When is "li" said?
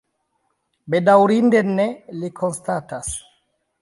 2.23-2.31